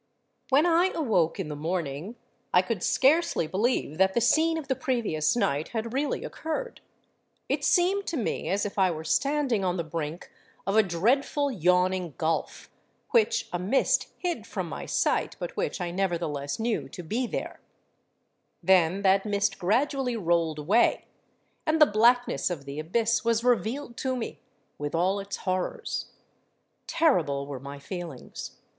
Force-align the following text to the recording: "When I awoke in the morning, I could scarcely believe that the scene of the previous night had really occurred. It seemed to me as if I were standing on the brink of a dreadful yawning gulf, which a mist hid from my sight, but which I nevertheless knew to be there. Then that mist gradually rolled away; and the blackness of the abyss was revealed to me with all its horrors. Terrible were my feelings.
"When 0.49 0.65
I 0.65 0.87
awoke 0.95 1.39
in 1.39 1.47
the 1.47 1.55
morning, 1.55 2.15
I 2.55 2.63
could 2.63 2.81
scarcely 2.81 3.45
believe 3.45 3.99
that 3.99 4.15
the 4.15 4.19
scene 4.19 4.57
of 4.57 4.67
the 4.67 4.75
previous 4.75 5.35
night 5.35 5.67
had 5.67 5.93
really 5.93 6.23
occurred. 6.23 6.81
It 7.47 7.63
seemed 7.63 8.07
to 8.07 8.17
me 8.17 8.49
as 8.49 8.65
if 8.65 8.79
I 8.79 8.89
were 8.89 9.03
standing 9.03 9.63
on 9.63 9.77
the 9.77 9.83
brink 9.83 10.31
of 10.65 10.75
a 10.75 10.81
dreadful 10.81 11.51
yawning 11.51 12.15
gulf, 12.17 12.67
which 13.11 13.47
a 13.53 13.59
mist 13.59 14.07
hid 14.17 14.47
from 14.47 14.67
my 14.67 14.87
sight, 14.87 15.35
but 15.37 15.55
which 15.55 15.79
I 15.79 15.91
nevertheless 15.91 16.57
knew 16.59 16.89
to 16.89 17.03
be 17.03 17.27
there. 17.27 17.59
Then 18.63 19.03
that 19.03 19.23
mist 19.23 19.59
gradually 19.59 20.15
rolled 20.17 20.57
away; 20.57 21.05
and 21.63 21.79
the 21.79 21.85
blackness 21.85 22.49
of 22.49 22.65
the 22.65 22.79
abyss 22.79 23.23
was 23.23 23.43
revealed 23.43 23.97
to 23.97 24.15
me 24.15 24.39
with 24.79 24.95
all 24.95 25.19
its 25.19 25.37
horrors. 25.37 26.07
Terrible 26.87 27.45
were 27.45 27.59
my 27.59 27.77
feelings. 27.77 28.57